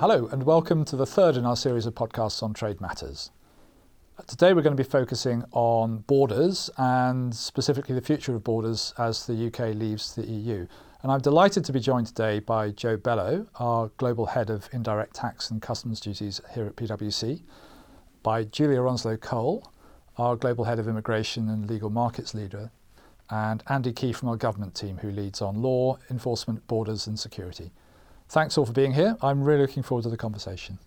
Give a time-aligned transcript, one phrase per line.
[0.00, 3.32] Hello, and welcome to the third in our series of podcasts on trade matters.
[4.26, 9.26] Today, we're going to be focusing on borders and specifically the future of borders as
[9.26, 10.66] the UK leaves the EU.
[11.02, 15.16] And I'm delighted to be joined today by Jo Bello, our Global Head of Indirect
[15.16, 17.42] Tax and Customs Duties here at PwC,
[18.22, 19.70] by Julia Onslow Cole,
[20.16, 22.70] our Global Head of Immigration and Legal Markets Leader,
[23.28, 27.70] and Andy Key from our government team, who leads on law, enforcement, borders, and security.
[28.30, 29.16] Thanks all for being here.
[29.22, 30.78] I'm really looking forward to the conversation.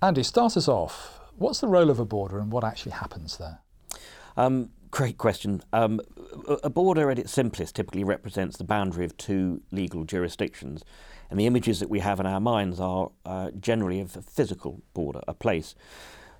[0.00, 1.18] Andy, start us off.
[1.36, 3.58] What's the role of a border and what actually happens there?
[4.36, 5.60] Um, great question.
[5.72, 6.00] Um,
[6.62, 10.84] a border at its simplest typically represents the boundary of two legal jurisdictions.
[11.30, 14.80] And the images that we have in our minds are uh, generally of a physical
[14.94, 15.74] border, a place.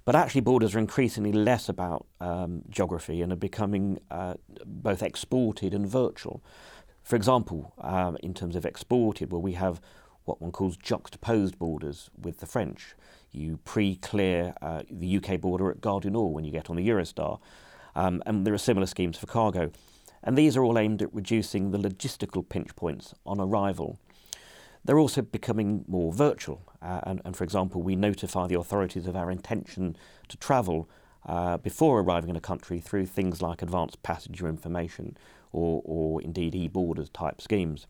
[0.05, 5.75] But actually, borders are increasingly less about um, geography and are becoming uh, both exported
[5.75, 6.45] and virtual.
[7.09, 9.81] For example, um, in terms of exported, well, we have
[10.27, 12.95] what one calls juxtaposed borders with the French.
[13.33, 16.87] You pre-clear uh, the UK border at Gare du Nord when you get on the
[16.87, 17.41] Eurostar,
[17.97, 19.71] um, and there are similar schemes for cargo.
[20.23, 23.99] And these are all aimed at reducing the logistical pinch points on arrival.
[24.85, 29.17] They're also becoming more virtual, uh, and, and, for example, we notify the authorities of
[29.17, 29.97] our intention
[30.29, 30.91] to travel
[31.25, 35.17] uh, before arriving in a country through things like advanced passenger information,
[35.53, 37.87] or, or indeed e-borders type schemes.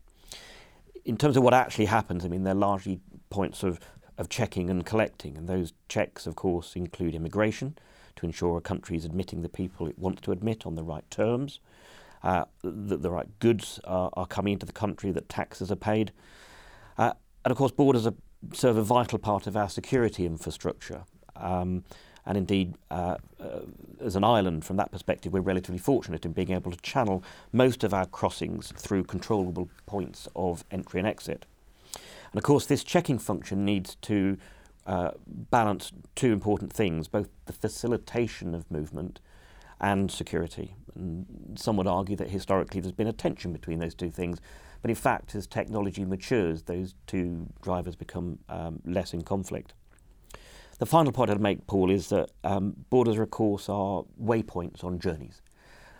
[1.05, 3.79] In terms of what actually happens, I mean, they're largely points of,
[4.17, 7.77] of checking and collecting, and those checks, of course, include immigration
[8.17, 11.09] to ensure a country is admitting the people it wants to admit on the right
[11.09, 11.59] terms,
[12.23, 16.11] uh, that the right goods are, are, coming into the country, that taxes are paid.
[16.97, 17.13] Uh,
[17.45, 18.13] and of course, borders are,
[18.53, 21.03] serve a vital part of our security infrastructure.
[21.35, 21.85] Um,
[22.29, 23.61] and indeed, uh, uh,
[23.99, 27.83] as an island, from that perspective, we're relatively fortunate in being able to channel most
[27.83, 31.47] of our crossings through controllable points of entry and exit.
[32.31, 34.37] And of course, this checking function needs to
[34.85, 39.19] uh, balance two important things both the facilitation of movement
[39.81, 40.75] and security.
[40.93, 44.39] And some would argue that historically there's been a tension between those two things.
[44.83, 49.73] But in fact, as technology matures, those two drivers become um, less in conflict.
[50.79, 54.97] The final point I'd make, Paul, is that um, borders, of course, are waypoints on
[54.97, 55.41] journeys,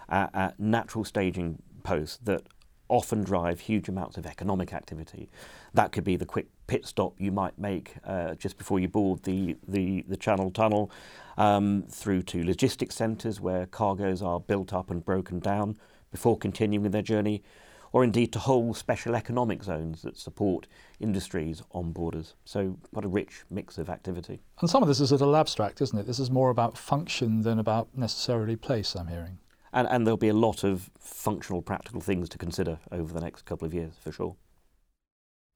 [0.07, 2.43] uh, uh, natural staging posts that
[2.87, 5.29] often drive huge amounts of economic activity.
[5.73, 9.23] That could be the quick pit stop you might make uh, just before you board
[9.23, 10.89] the, the, the Channel Tunnel,
[11.37, 15.77] um, through to logistics centres where cargoes are built up and broken down
[16.09, 17.43] before continuing their journey,
[17.91, 20.67] or indeed to whole special economic zones that support
[20.99, 22.35] industries on borders.
[22.45, 24.41] So, what a rich mix of activity.
[24.59, 26.07] And some of this is a little abstract, isn't it?
[26.07, 29.39] This is more about function than about necessarily place, I'm hearing.
[29.71, 33.43] And, and there'll be a lot of functional, practical things to consider over the next
[33.43, 34.35] couple of years, for sure.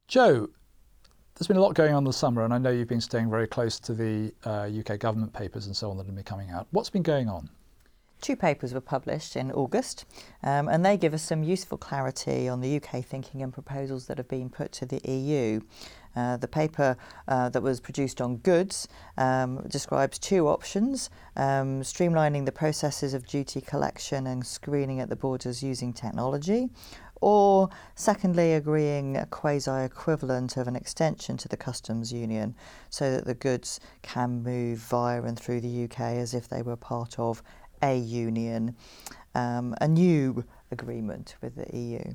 [0.08, 0.50] Jo,
[1.36, 3.48] there's been a lot going on this summer, and I know you've been staying very
[3.48, 6.68] close to the uh, UK government papers and so on that have been coming out.
[6.72, 7.50] What's been going on?
[8.24, 10.06] Two papers were published in August,
[10.44, 14.18] um, and they give us some useful clarity on the UK thinking and proposals that
[14.18, 15.60] have been put to the EU.
[16.16, 16.96] Uh, the paper
[17.28, 23.28] uh, that was produced on goods um, describes two options um, streamlining the processes of
[23.28, 26.70] duty collection and screening at the borders using technology,
[27.24, 32.54] or secondly, agreeing a quasi equivalent of an extension to the customs union
[32.90, 36.76] so that the goods can move via and through the UK as if they were
[36.76, 37.42] part of
[37.84, 38.76] a union,
[39.36, 42.14] um, a new agreement with the EU.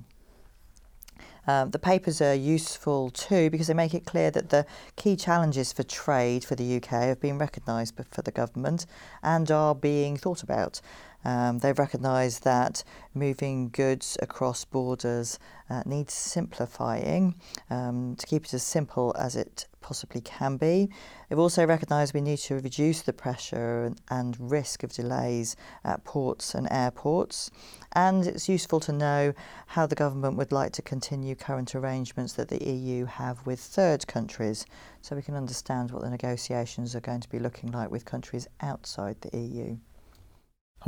[1.47, 5.73] Um, the papers are useful too because they make it clear that the key challenges
[5.73, 8.85] for trade for the UK have been recognised for the government
[9.23, 10.81] and are being thought about.
[11.29, 17.35] Um, they've recognised that moving goods across borders uh, needs simplifying
[17.69, 20.89] um, to keep it as simple as it possibly can be.
[21.29, 26.03] They've also recognised we need to reduce the pressure and, and risk of delays at
[26.03, 27.51] ports and airports.
[27.93, 29.35] And it's useful to know
[29.67, 34.07] how the government would like to continue current arrangements that the EU have with third
[34.07, 34.65] countries
[35.03, 38.49] so we can understand what the negotiations are going to be looking like with countries
[38.63, 39.77] outside the EU.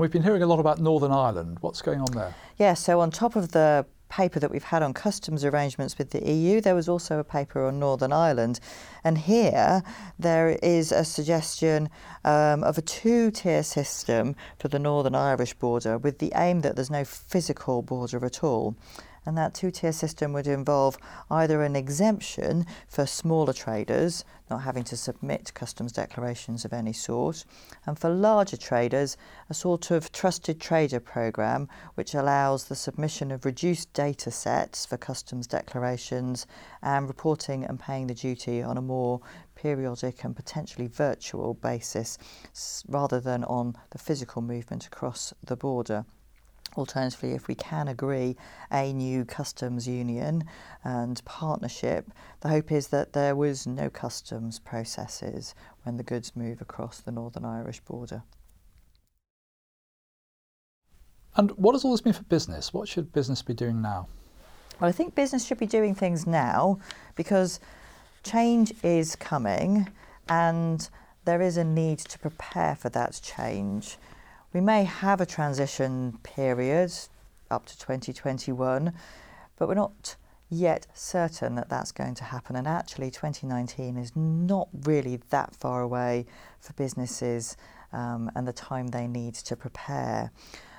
[0.00, 1.58] We've been hearing a lot about Northern Ireland.
[1.60, 2.34] What's going on there?
[2.56, 6.26] Yeah, so on top of the paper that we've had on customs arrangements with the
[6.26, 8.60] EU, there was also a paper on Northern Ireland.
[9.04, 9.82] And here
[10.18, 11.90] there is a suggestion
[12.24, 16.76] um, of a two tier system for the Northern Irish border with the aim that
[16.76, 18.76] there's no physical border at all.
[19.26, 20.96] And that two tier system would involve
[21.30, 27.44] either an exemption for smaller traders, not having to submit customs declarations of any sort,
[27.86, 29.16] and for larger traders,
[29.48, 34.96] a sort of trusted trader programme which allows the submission of reduced data sets for
[34.96, 36.46] customs declarations
[36.82, 39.20] and reporting and paying the duty on a more
[39.54, 42.16] periodic and potentially virtual basis
[42.88, 46.04] rather than on the physical movement across the border.
[46.76, 48.36] Alternatively, if we can agree
[48.70, 50.44] a new customs union
[50.84, 56.60] and partnership, the hope is that there was no customs processes when the goods move
[56.60, 58.22] across the Northern Irish border.
[61.36, 62.72] And what does all this mean for business?
[62.72, 64.08] What should business be doing now?
[64.80, 66.78] Well, I think business should be doing things now
[67.14, 67.60] because
[68.22, 69.88] change is coming
[70.28, 70.88] and
[71.24, 73.98] there is a need to prepare for that change.
[74.52, 76.92] We may have a transition period
[77.52, 78.92] up to 2021,
[79.56, 80.16] but we're not
[80.48, 82.56] yet certain that that's going to happen.
[82.56, 86.26] And actually, 2019 is not really that far away
[86.58, 87.56] for businesses
[87.92, 90.32] um, and the time they need to prepare.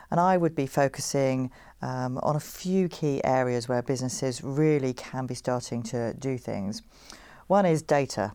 [0.10, 1.50] And I would be focusing
[1.82, 6.82] um, on a few key areas where businesses really can be starting to do things.
[7.48, 8.34] One is data.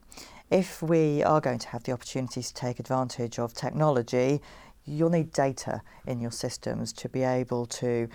[0.50, 4.40] If we are going to have the opportunity to take advantage of technology,
[4.86, 8.08] you'll need data in your systems to be able to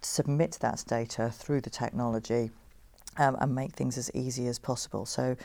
[0.00, 2.50] submit that data through the technology
[3.16, 5.06] um, and make things as easy as possible.
[5.06, 5.36] So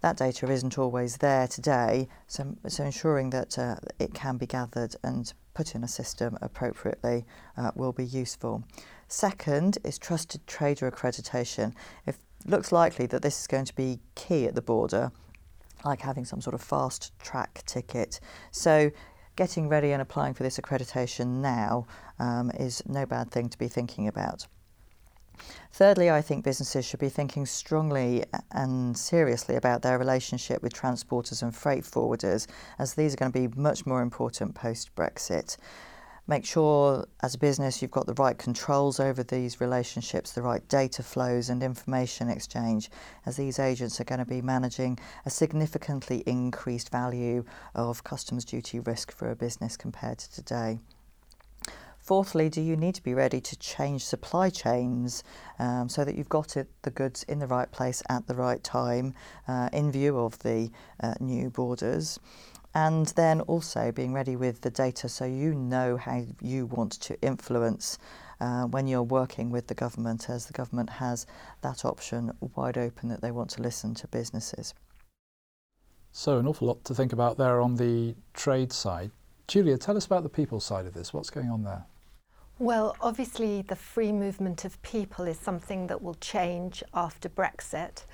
[0.00, 4.94] that data isn't always there today, so, so ensuring that uh, it can be gathered
[5.02, 7.24] and put in a system appropriately
[7.56, 8.62] uh, will be useful.
[9.08, 11.72] Second is trusted trader accreditation.
[12.06, 15.10] If looks likely that this is going to be key at the border,
[15.84, 18.20] like having some sort of fast track ticket.
[18.52, 18.90] So,
[19.38, 21.86] getting ready and applying for this accreditation now
[22.18, 24.48] um, is no bad thing to be thinking about.
[25.70, 31.40] Thirdly, I think businesses should be thinking strongly and seriously about their relationship with transporters
[31.40, 32.48] and freight forwarders,
[32.80, 35.56] as these are going to be much more important post Brexit.
[36.30, 40.66] Make sure as a business you've got the right controls over these relationships, the right
[40.68, 42.90] data flows and information exchange,
[43.24, 48.78] as these agents are going to be managing a significantly increased value of customs duty
[48.78, 50.80] risk for a business compared to today.
[51.98, 55.24] Fourthly, do you need to be ready to change supply chains
[55.58, 58.62] um, so that you've got it, the goods in the right place at the right
[58.62, 59.14] time
[59.46, 60.70] uh, in view of the
[61.00, 62.18] uh, new borders?
[62.74, 67.20] And then also being ready with the data so you know how you want to
[67.22, 67.98] influence
[68.40, 71.26] uh, when you're working with the government, as the government has
[71.62, 74.74] that option wide open that they want to listen to businesses.
[76.12, 79.10] So, an awful lot to think about there on the trade side.
[79.46, 81.12] Julia, tell us about the people side of this.
[81.12, 81.84] What's going on there?
[82.58, 88.04] Well, obviously, the free movement of people is something that will change after Brexit.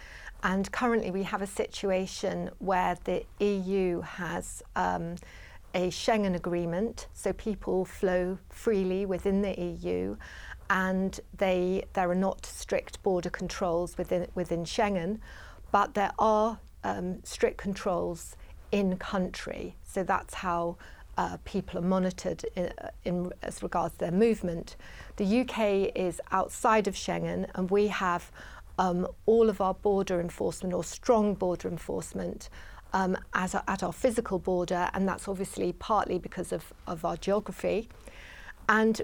[0.45, 5.17] And currently, we have a situation where the EU has um,
[5.75, 10.17] a Schengen agreement, so people flow freely within the EU,
[10.69, 15.19] and they there are not strict border controls within within Schengen,
[15.73, 18.37] but there are um, strict controls
[18.71, 19.77] in country.
[19.83, 20.77] So that's how
[21.17, 22.71] uh, people are monitored in,
[23.05, 24.77] in, as regards their movement.
[25.17, 28.31] The UK is outside of Schengen, and we have
[28.79, 32.49] um, all of our border enforcement or strong border enforcement
[32.93, 37.17] um, as a, at our physical border, and that's obviously partly because of, of our
[37.17, 37.89] geography.
[38.69, 39.03] And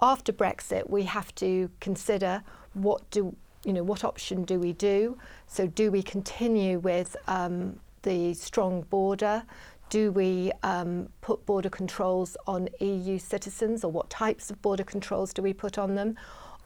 [0.00, 2.42] after Brexit, we have to consider
[2.74, 5.16] what do you know what option do we do?
[5.46, 9.44] So do we continue with um, the strong border?
[9.88, 15.32] Do we um, put border controls on EU citizens, or what types of border controls
[15.32, 16.16] do we put on them?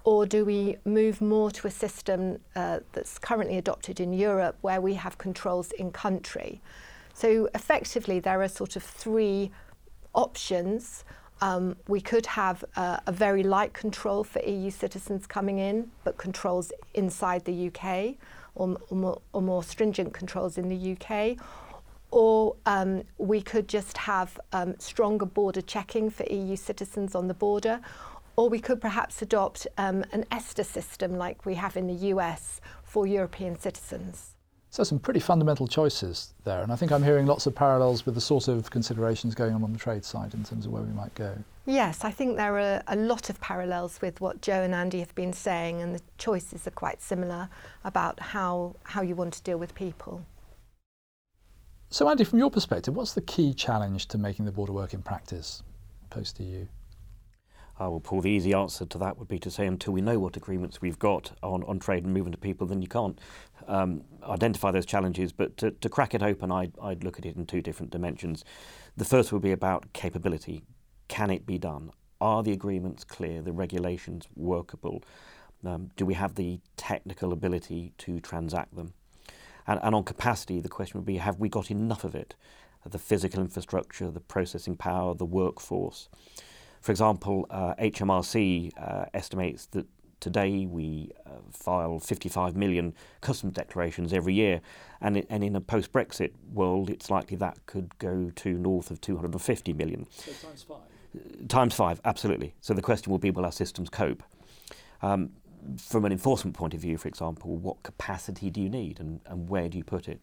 [0.06, 4.80] Or do we move more to a system uh, that's currently adopted in Europe where
[4.80, 6.62] we have controls in country?
[7.12, 9.50] So effectively, there are sort of three
[10.14, 11.02] options.
[11.40, 16.70] Um, we could have a very light control for EU citizens coming in, but controls
[16.94, 18.14] inside the UK,
[18.54, 21.36] or, or, more, or more, stringent controls in the UK.
[22.12, 27.34] Or um, we could just have um, stronger border checking for EU citizens on the
[27.34, 27.80] border,
[28.36, 32.60] or we could perhaps adopt um, an ESTA system like we have in the US
[32.84, 34.34] for European citizens.
[34.70, 38.14] So, some pretty fundamental choices there, and I think I'm hearing lots of parallels with
[38.14, 40.92] the sort of considerations going on on the trade side in terms of where we
[40.92, 41.34] might go.
[41.64, 45.14] Yes, I think there are a lot of parallels with what Jo and Andy have
[45.14, 47.48] been saying, and the choices are quite similar
[47.84, 50.26] about how, how you want to deal with people.
[51.88, 55.00] So, Andy, from your perspective, what's the key challenge to making the border work in
[55.00, 55.62] practice
[56.10, 56.66] post EU?
[57.78, 60.18] Uh, will Paul the easy answer to that would be to say until we know
[60.18, 63.20] what agreements we've got on, on trade and movement of people, then you can't
[63.68, 65.32] um, identify those challenges.
[65.32, 68.44] But to, to crack it open, I'd, I'd look at it in two different dimensions.
[68.96, 70.62] The first would be about capability.
[71.08, 71.90] Can it be done?
[72.18, 73.42] Are the agreements clear?
[73.42, 75.02] The regulations workable?
[75.64, 78.94] Um, do we have the technical ability to transact them?
[79.66, 82.34] And, and on capacity, the question would be have we got enough of it?
[82.86, 86.08] The physical infrastructure, the processing power, the workforce.
[86.86, 89.86] For example, uh, HMRC uh, estimates that
[90.20, 94.60] today we uh, file 55 million customs declarations every year,
[95.00, 98.92] and, it, and in a post Brexit world, it's likely that could go to north
[98.92, 100.06] of 250 million.
[100.12, 101.48] So times five?
[101.48, 102.54] Times five, absolutely.
[102.60, 104.22] So the question will be will our systems cope?
[105.02, 105.30] Um,
[105.76, 109.48] from an enforcement point of view, for example, what capacity do you need and, and
[109.48, 110.20] where do you put it?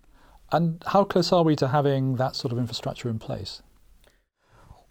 [0.54, 3.62] And how close are we to having that sort of infrastructure in place?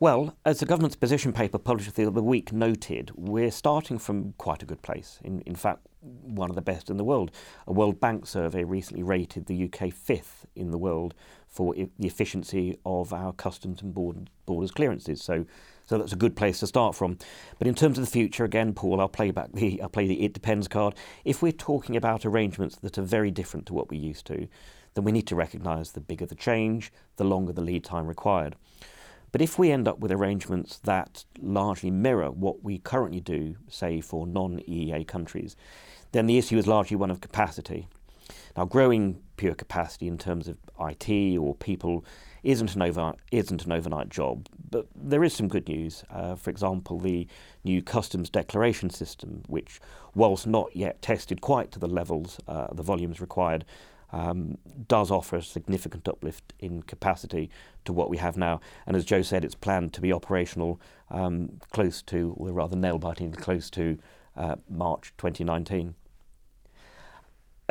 [0.02, 4.60] Well, as the government's position paper published the other week noted, we're starting from quite
[4.60, 5.20] a good place.
[5.22, 7.30] In, in fact, one of the best in the world.
[7.68, 11.14] A World Bank survey recently rated the UK fifth in the world
[11.46, 15.22] for I- the efficiency of our customs and board, borders clearances.
[15.22, 15.46] So,
[15.86, 17.16] so that's a good place to start from.
[17.60, 20.24] But in terms of the future, again, Paul, I'll play back the I'll play the
[20.24, 20.96] it depends card.
[21.24, 24.48] If we're talking about arrangements that are very different to what we're used to,
[24.94, 28.56] then we need to recognise the bigger the change, the longer the lead time required.
[29.32, 34.00] But if we end up with arrangements that largely mirror what we currently do, say
[34.02, 35.56] for non EEA countries,
[36.12, 37.88] then the issue is largely one of capacity.
[38.56, 42.04] Now, growing pure capacity in terms of IT or people
[42.42, 46.04] isn't an, over, isn't an overnight job, but there is some good news.
[46.10, 47.26] Uh, for example, the
[47.64, 49.80] new customs declaration system, which,
[50.14, 53.64] whilst not yet tested quite to the levels, uh, the volumes required,
[54.12, 57.50] um, does offer a significant uplift in capacity
[57.84, 58.60] to what we have now.
[58.86, 62.98] And as Jo said, it's planned to be operational um, close to, or rather nail
[62.98, 63.98] biting, close to
[64.36, 65.94] uh, March 2019.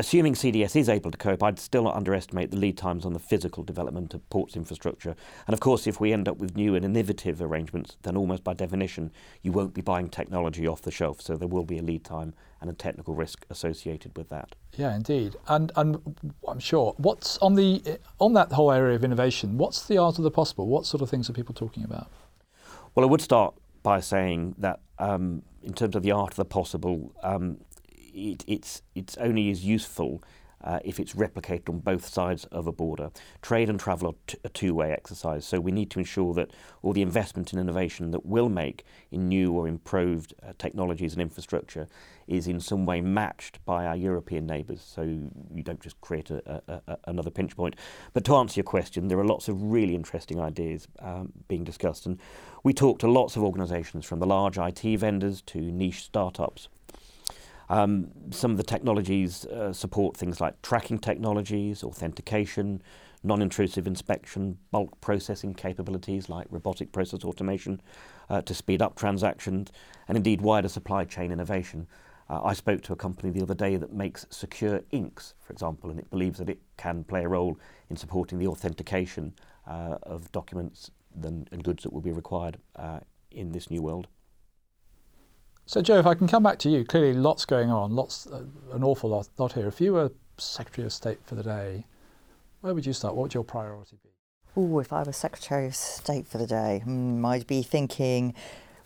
[0.02, 3.20] Assuming CDS is able to cope, I'd still not underestimate the lead times on the
[3.20, 5.16] physical development of ports infrastructure.
[5.46, 8.56] And of course, if we end up with new and innovative arrangements, then almost by
[8.56, 9.12] definition,
[9.44, 11.22] you won't be buying technology off the shelf.
[11.22, 14.56] So there will be a lead time and a technical risk associated with that.
[14.76, 15.36] Yeah, indeed.
[15.48, 16.16] And and
[16.48, 16.96] I'm sure.
[16.98, 19.60] What's on the on that whole area of innovation?
[19.60, 20.66] What's the art of the possible?
[20.66, 22.08] What sort of things are people talking about?
[22.96, 23.54] Well, I would start
[23.84, 27.58] by saying that um, in terms of the art of the possible, um,
[28.14, 30.22] it, it's it's only as useful
[30.64, 33.12] uh, if it's replicated on both sides of a border.
[33.42, 36.52] Trade and travel are t- a two-way exercise, so we need to ensure that
[36.82, 41.22] all the investment and innovation that we'll make in new or improved uh, technologies and
[41.22, 41.88] infrastructure
[42.28, 46.62] is in some way matched by our European neighbours, so you don't just create a,
[46.68, 47.76] a, a, another pinch point.
[48.14, 52.06] But to answer your question, there are lots of really interesting ideas um, being discussed,
[52.06, 52.20] and
[52.64, 56.70] we talked to lots of organisations from the large IT vendors to niche startups.
[57.72, 62.82] Um, some of the technologies uh, support things like tracking technologies, authentication,
[63.24, 67.82] non intrusive inspection, bulk processing capabilities like robotic process automation
[68.30, 69.72] uh, to speed up transactions,
[70.10, 71.88] and indeed wider supply chain innovation.
[72.30, 75.90] Uh, I spoke to a company the other day that makes secure inks, for example,
[75.90, 77.58] and it believes that it can play a role
[77.90, 79.34] in supporting the authentication
[79.66, 80.92] uh, of documents
[81.24, 83.00] and, goods that will be required uh,
[83.32, 84.10] in this new world.
[85.66, 88.44] So, Jo, if I can come back to you, clearly lots going on, lots, uh,
[88.74, 89.68] an awful lot, lot here.
[89.68, 91.86] If you were Secretary of State for the day,
[92.62, 93.16] where would you start?
[93.16, 94.10] What would your priority be?
[94.58, 98.34] Oh, if I was Secretary of State for the day, hmm, I'd be thinking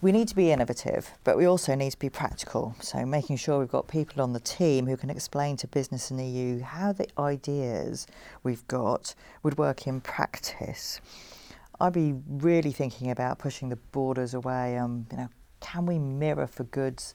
[0.01, 2.75] we need to be innovative, but we also need to be practical.
[2.81, 6.19] So, making sure we've got people on the team who can explain to business and
[6.19, 8.05] the EU how the ideas
[8.43, 11.01] we've got would work in practice.
[11.79, 16.47] I'd be really thinking about pushing the borders away, um, you know, can we mirror
[16.47, 17.13] for goods,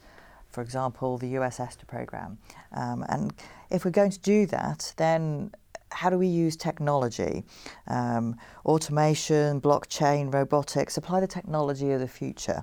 [0.48, 2.38] for example, the US ESTA program?
[2.72, 3.32] Um, and
[3.70, 5.52] if we're going to do that, then
[5.92, 7.44] how do we use technology?
[7.86, 12.62] Um, automation, blockchain, robotics, apply the technology of the future.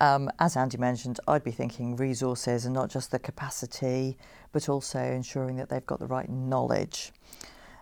[0.00, 4.16] Um, as Andy mentioned, I'd be thinking resources and not just the capacity,
[4.50, 7.12] but also ensuring that they've got the right knowledge.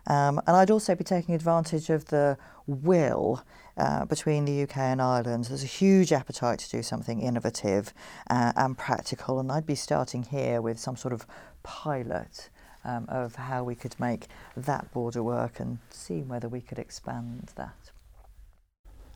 [0.07, 2.37] Um, and I'd also be taking advantage of the
[2.67, 3.43] will
[3.81, 5.47] uh, between the UK and Ireland.
[5.47, 7.95] There's a huge appetite to do something innovative
[8.29, 11.27] uh, and practical, and I'd be starting here with some sort of
[11.63, 12.51] pilot
[12.85, 17.53] um, of how we could make that border work and see whether we could expand
[17.57, 17.91] that.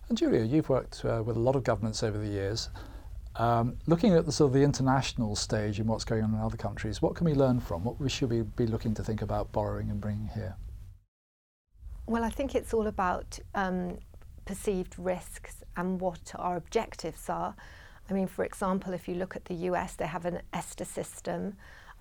[0.08, 2.70] And Julia, you've worked uh, with a lot of governments over the years.
[3.36, 6.56] Um, looking at the sort of the international stage and what's going on in other
[6.56, 7.84] countries, what can we learn from?
[7.84, 10.56] What we should we be looking to think about borrowing and bringing here?
[12.06, 13.98] Well, I think it's all about um,
[14.44, 17.54] perceived risks and what our objectives are.
[18.08, 21.56] I mean, for example, if you look at the US, they have an ESTA system.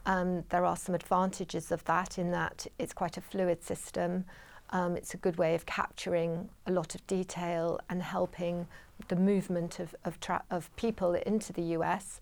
[0.05, 4.25] Um, there are some advantages of that in that it's quite a fluid system.
[4.71, 8.67] Um, it's a good way of capturing a lot of detail and helping
[9.07, 12.19] the movement of, of, tra- of people into the US.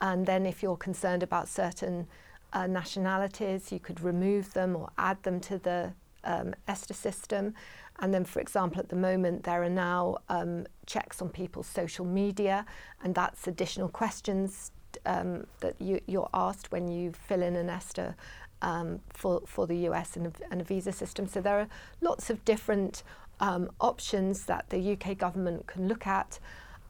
[0.00, 2.06] And then, if you're concerned about certain
[2.52, 5.92] uh, nationalities, you could remove them or add them to the
[6.24, 7.54] um, ESTA system.
[8.00, 12.04] And then, for example, at the moment, there are now um, checks on people's social
[12.04, 12.66] media,
[13.02, 14.72] and that's additional questions
[15.06, 18.16] um, that you, you're asked when you fill in an ESTA
[18.62, 21.28] um, for, for the US and a, and a visa system.
[21.28, 21.68] So there are
[22.00, 23.02] lots of different
[23.40, 26.38] um, options that the UK government can look at.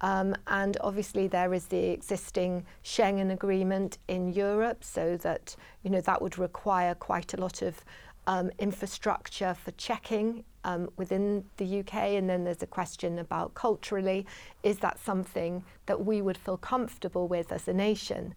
[0.00, 6.00] Um, and obviously there is the existing Schengen agreement in Europe, so that you know
[6.02, 7.84] that would require quite a lot of
[8.26, 11.94] um, infrastructure for checking um, within the UK.
[11.94, 14.26] And then there's a question about culturally,
[14.62, 18.34] is that something that we would feel comfortable with as a nation?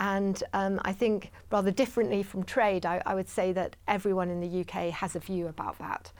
[0.00, 4.40] And um, I think, rather differently from trade, I, I, would say that everyone in
[4.40, 6.12] the UK has a view about that.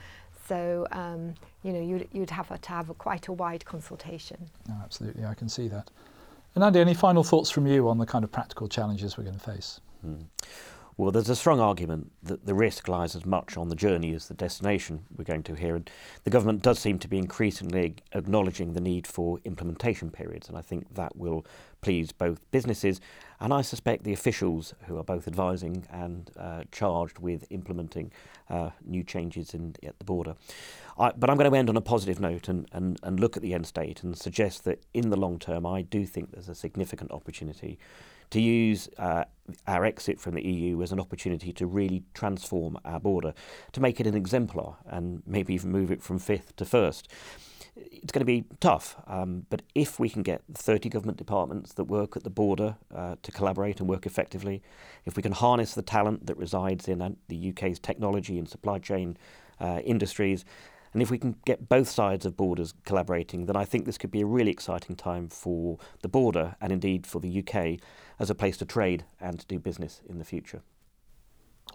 [0.48, 4.48] So, um, you know, you'd, you'd have to have a, quite a wide consultation.
[4.68, 5.90] No, absolutely, I can see that.
[6.56, 9.38] And Andy, any final thoughts from you on the kind of practical challenges we're going
[9.38, 9.80] to face?
[10.00, 10.22] Hmm.
[10.98, 14.26] Well, there's a strong argument that the risk lies as much on the journey as
[14.26, 15.76] the destination we're going to here.
[15.76, 15.88] And
[16.24, 20.48] the government does seem to be increasingly acknowledging the need for implementation periods.
[20.48, 21.46] And I think that will
[21.80, 23.00] please both businesses
[23.40, 28.10] and I suspect the officials who are both advising and uh, charged with implementing
[28.50, 30.34] uh, new changes in, at the border.
[30.98, 33.42] I, but I'm going to end on a positive note and, and, and look at
[33.42, 36.54] the end state and suggest that in the long term, I do think there's a
[36.54, 37.78] significant opportunity
[38.30, 39.24] to use uh,
[39.66, 43.32] our exit from the EU as an opportunity to really transform our border,
[43.72, 47.08] to make it an exemplar and maybe even move it from fifth to first.
[47.76, 51.84] It's going to be tough, um, but if we can get 30 government departments that
[51.84, 54.62] work at the border uh, to collaborate and work effectively,
[55.04, 58.78] if we can harness the talent that resides in uh, the UK's technology and supply
[58.78, 59.16] chain
[59.60, 60.44] uh, industries,
[60.92, 64.10] and if we can get both sides of borders collaborating, then I think this could
[64.10, 67.80] be a really exciting time for the border and indeed for the UK
[68.18, 70.62] as a place to trade and to do business in the future.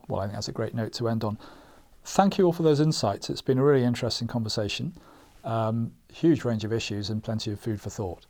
[0.08, 1.38] Well, I think that's a great note to end on.
[2.04, 3.30] Thank you all for those insights.
[3.30, 4.94] It's been a really interesting conversation.
[5.44, 8.26] Um, huge range of issues and plenty of food for thought.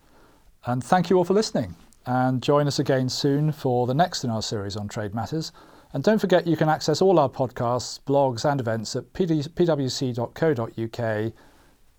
[0.65, 1.75] And thank you all for listening.
[2.05, 5.51] And join us again soon for the next in our series on trade matters.
[5.93, 10.23] And don't forget you can access all our podcasts, blogs, and events at pwc.co.uk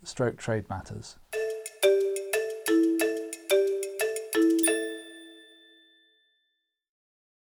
[0.03, 1.17] stroke trade matters.